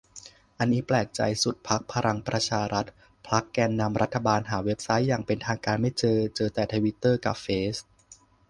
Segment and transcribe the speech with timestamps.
[0.59, 2.85] อันนี้แปลกใจสุด พรรคพลังประชารัฐ
[3.29, 7.75] พรรคแกนรัฐบาล หาเว็บไซต์อย่างเป็นทางการไม่เจอ เจอแต่ทวิตเตอร์กะเฟซ